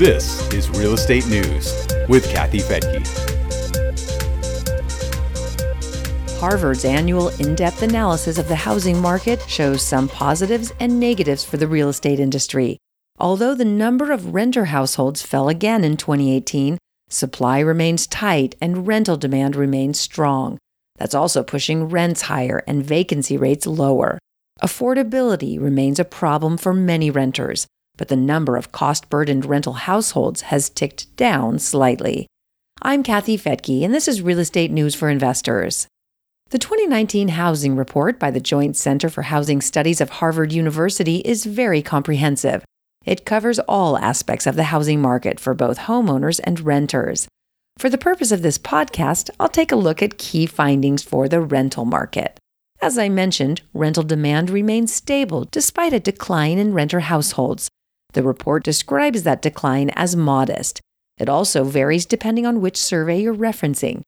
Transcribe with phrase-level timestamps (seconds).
[0.00, 3.06] This is Real Estate News with Kathy Fettke.
[6.38, 11.58] Harvard's annual in depth analysis of the housing market shows some positives and negatives for
[11.58, 12.78] the real estate industry.
[13.18, 16.78] Although the number of renter households fell again in 2018,
[17.10, 20.56] supply remains tight and rental demand remains strong.
[20.96, 24.18] That's also pushing rents higher and vacancy rates lower.
[24.62, 27.66] Affordability remains a problem for many renters,
[27.96, 32.26] but the number of cost burdened rental households has ticked down slightly.
[32.82, 35.86] I'm Kathy Fettke, and this is Real Estate News for Investors.
[36.50, 41.44] The 2019 Housing Report by the Joint Center for Housing Studies of Harvard University is
[41.44, 42.64] very comprehensive.
[43.04, 47.28] It covers all aspects of the housing market for both homeowners and renters.
[47.78, 51.40] For the purpose of this podcast, I'll take a look at key findings for the
[51.40, 52.38] rental market.
[52.82, 57.68] As I mentioned, rental demand remains stable despite a decline in renter households,
[58.12, 60.80] the report describes that decline as modest.
[61.18, 64.02] It also varies depending on which survey you're referencing.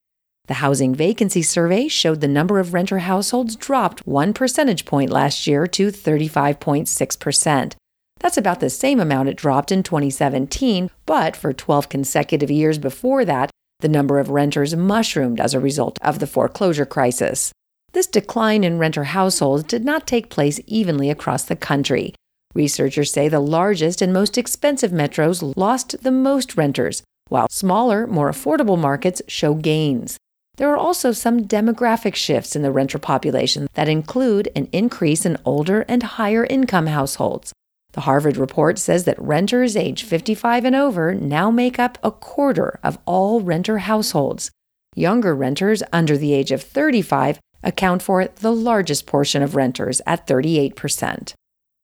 [0.47, 5.47] The Housing Vacancy Survey showed the number of renter households dropped one percentage point last
[5.47, 7.75] year to 35.6%.
[8.19, 13.25] That's about the same amount it dropped in 2017, but for 12 consecutive years before
[13.25, 13.50] that,
[13.81, 17.53] the number of renters mushroomed as a result of the foreclosure crisis.
[17.92, 22.14] This decline in renter households did not take place evenly across the country.
[22.55, 28.31] Researchers say the largest and most expensive metros lost the most renters, while smaller, more
[28.31, 30.19] affordable markets show gains.
[30.56, 35.39] There are also some demographic shifts in the renter population that include an increase in
[35.47, 37.53] older and higher income households.
[37.92, 42.78] The Harvard report says that renters age 55 and over now make up a quarter
[42.83, 44.50] of all renter households.
[44.94, 50.27] Younger renters under the age of 35 account for the largest portion of renters at
[50.27, 51.34] 38%.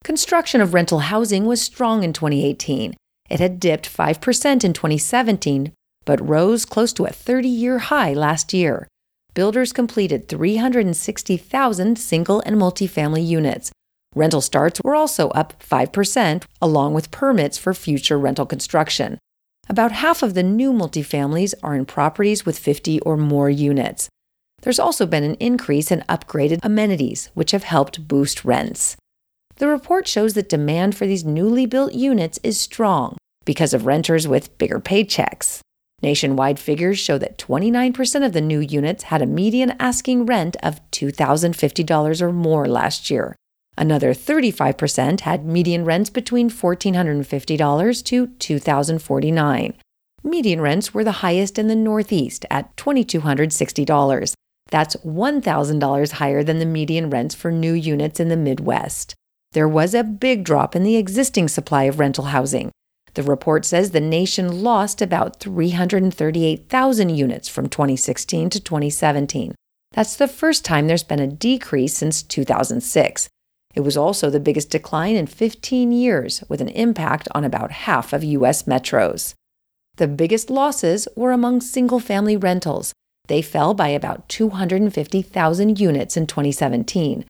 [0.09, 2.95] Construction of rental housing was strong in 2018.
[3.29, 5.71] It had dipped 5% in 2017,
[6.03, 8.87] but rose close to a 30 year high last year.
[9.35, 13.71] Builders completed 360,000 single and multifamily units.
[14.15, 19.19] Rental starts were also up 5%, along with permits for future rental construction.
[19.69, 24.09] About half of the new multifamilies are in properties with 50 or more units.
[24.63, 28.97] There's also been an increase in upgraded amenities, which have helped boost rents.
[29.59, 34.25] The report shows that demand for these newly built units is strong because of renters
[34.25, 35.59] with bigger paychecks.
[36.01, 40.79] Nationwide figures show that 29% of the new units had a median asking rent of
[40.91, 43.35] $2,050 or more last year.
[43.77, 49.73] Another 35% had median rents between $1,450 to 2,049.
[50.23, 54.33] Median rents were the highest in the Northeast at $2,260.
[54.71, 59.15] That's $1,000 higher than the median rents for new units in the Midwest
[59.53, 62.71] there was a big drop in the existing supply of rental housing.
[63.15, 69.55] The report says the nation lost about 338,000 units from 2016 to 2017.
[69.91, 73.27] That's the first time there's been a decrease since 2006.
[73.73, 78.13] It was also the biggest decline in 15 years, with an impact on about half
[78.13, 78.63] of U.S.
[78.63, 79.33] metros.
[79.97, 82.93] The biggest losses were among single family rentals.
[83.27, 87.25] They fell by about 250,000 units in 2017.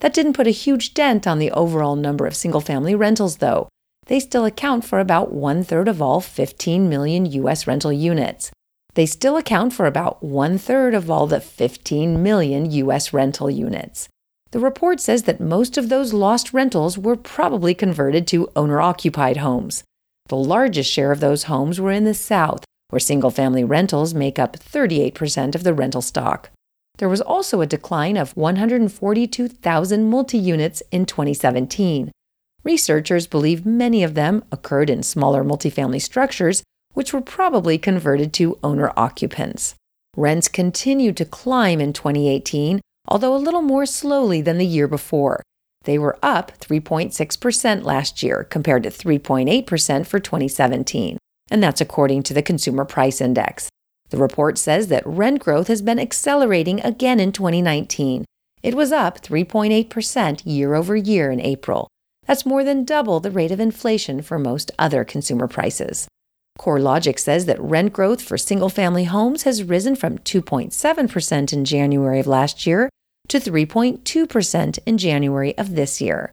[0.00, 3.68] That didn't put a huge dent on the overall number of single family rentals, though.
[4.06, 7.66] They still account for about one third of all 15 million U.S.
[7.66, 8.50] rental units.
[8.94, 13.12] They still account for about one third of all the 15 million U.S.
[13.12, 14.08] rental units.
[14.50, 19.36] The report says that most of those lost rentals were probably converted to owner occupied
[19.36, 19.84] homes.
[20.28, 24.38] The largest share of those homes were in the South, where single family rentals make
[24.38, 26.50] up 38% of the rental stock.
[26.98, 32.10] There was also a decline of 142,000 multi units in 2017.
[32.64, 36.62] Researchers believe many of them occurred in smaller multifamily structures,
[36.94, 39.74] which were probably converted to owner occupants.
[40.16, 45.42] Rents continued to climb in 2018, although a little more slowly than the year before.
[45.84, 51.16] They were up 3.6% last year compared to 3.8% for 2017,
[51.50, 53.67] and that's according to the Consumer Price Index.
[54.10, 58.24] The report says that rent growth has been accelerating again in 2019.
[58.62, 61.88] It was up 3.8% year over year in April.
[62.26, 66.08] That's more than double the rate of inflation for most other consumer prices.
[66.58, 72.20] CoreLogic says that rent growth for single family homes has risen from 2.7% in January
[72.20, 72.90] of last year
[73.28, 76.32] to 3.2% in January of this year.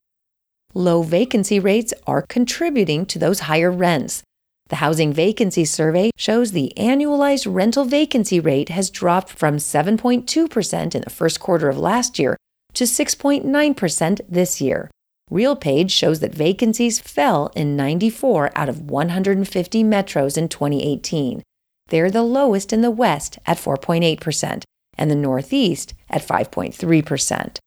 [0.74, 4.24] Low vacancy rates are contributing to those higher rents.
[4.68, 11.02] The Housing Vacancy Survey shows the annualized rental vacancy rate has dropped from 7.2% in
[11.02, 12.36] the first quarter of last year
[12.74, 14.90] to 6.9% this year.
[15.32, 21.44] RealPage shows that vacancies fell in 94 out of 150 metros in 2018.
[21.90, 24.64] They're the lowest in the West at 4.8%
[24.98, 27.58] and the Northeast at 5.3%.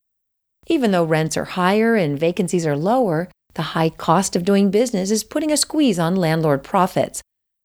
[0.66, 5.10] Even though rents are higher and vacancies are lower, the high cost of doing business
[5.10, 7.22] is putting a squeeze on landlord profits.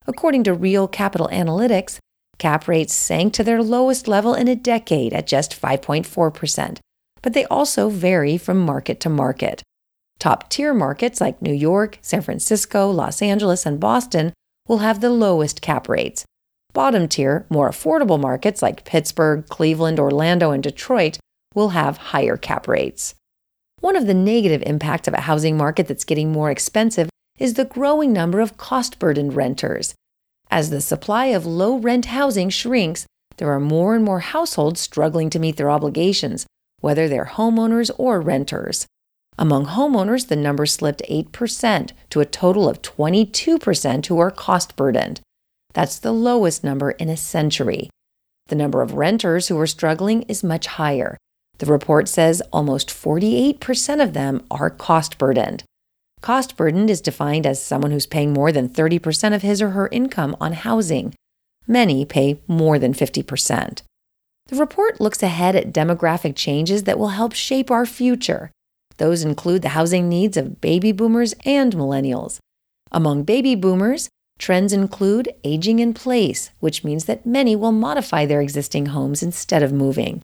[0.08, 1.98] According to Real Capital Analytics,
[2.38, 6.80] cap rates sank to their lowest level in a decade at just 5.4%,
[7.22, 9.62] but they also vary from market to market.
[10.20, 14.34] Top tier markets like New York, San Francisco, Los Angeles, and Boston
[14.68, 16.26] will have the lowest cap rates.
[16.74, 21.20] Bottom tier, more affordable markets like Pittsburgh, Cleveland, Orlando, and Detroit
[21.54, 23.16] will have higher cap rates.
[23.84, 27.66] One of the negative impacts of a housing market that's getting more expensive is the
[27.66, 29.94] growing number of cost burdened renters.
[30.50, 35.30] As the supply of low rent housing shrinks, there are more and more households struggling
[35.32, 36.46] to meet their obligations,
[36.80, 38.88] whether they're homeowners or renters.
[39.38, 45.20] Among homeowners, the number slipped 8% to a total of 22% who are cost burdened.
[45.74, 47.90] That's the lowest number in a century.
[48.48, 51.18] The number of renters who are struggling is much higher.
[51.64, 55.64] The report says almost 48% of them are cost burdened.
[56.20, 59.88] Cost burdened is defined as someone who's paying more than 30% of his or her
[59.90, 61.14] income on housing.
[61.66, 63.82] Many pay more than 50%.
[64.48, 68.52] The report looks ahead at demographic changes that will help shape our future.
[68.98, 72.40] Those include the housing needs of baby boomers and millennials.
[72.92, 78.42] Among baby boomers, trends include aging in place, which means that many will modify their
[78.42, 80.22] existing homes instead of moving.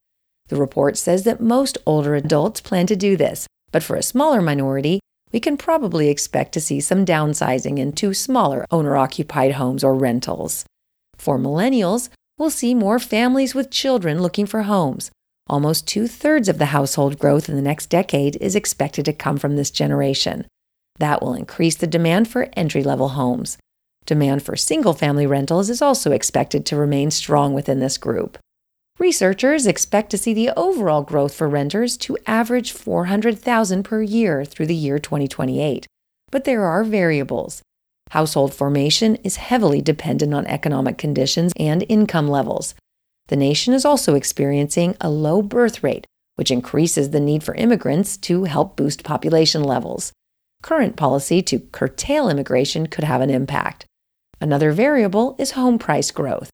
[0.49, 4.41] The report says that most older adults plan to do this, but for a smaller
[4.41, 4.99] minority,
[5.31, 10.65] we can probably expect to see some downsizing into smaller owner occupied homes or rentals.
[11.17, 15.11] For millennials, we'll see more families with children looking for homes.
[15.47, 19.37] Almost two thirds of the household growth in the next decade is expected to come
[19.37, 20.47] from this generation.
[20.97, 23.57] That will increase the demand for entry level homes.
[24.05, 28.39] Demand for single family rentals is also expected to remain strong within this group.
[28.99, 34.65] Researchers expect to see the overall growth for renters to average 400,000 per year through
[34.65, 35.87] the year 2028.
[36.31, 37.61] But there are variables.
[38.09, 42.75] Household formation is heavily dependent on economic conditions and income levels.
[43.29, 46.05] The nation is also experiencing a low birth rate,
[46.35, 50.11] which increases the need for immigrants to help boost population levels.
[50.61, 53.85] Current policy to curtail immigration could have an impact.
[54.41, 56.49] Another variable is home price growth.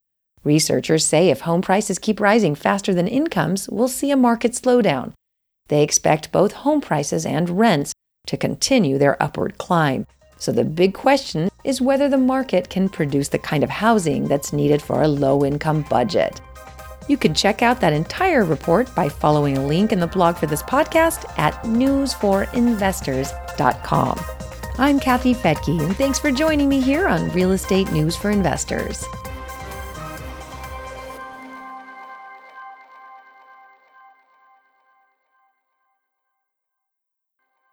[0.46, 5.14] Researchers say if home prices keep rising faster than incomes, we'll see a market slowdown.
[5.68, 7.94] They expect both home prices and rents
[8.28, 10.06] to continue their upward climb.
[10.38, 14.54] So the big question is whether the market can produce the kind of housing that's
[14.54, 16.40] needed for a low income budget.
[17.08, 20.46] You can check out that entire report by following a link in the blog for
[20.46, 24.26] this podcast at newsforinvestors.com.
[24.78, 29.04] I'm Kathy Fettke, and thanks for joining me here on Real Estate News for Investors.